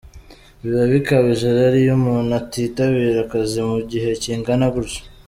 Biba 0.61 0.83
bikabije 0.93 1.47
rero 1.57 1.75
iyo 1.83 1.93
umuntu 1.99 2.31
atitabira 2.41 3.19
akazi 3.25 3.59
mu 3.69 3.77
gihe 3.91 4.09
kingana 4.21 4.65
gutyo. 4.73 5.01